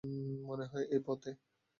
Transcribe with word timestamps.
মনে 0.45 0.65
হয় 0.65 0.85
এই 0.91 1.01
পথে। 1.05 1.31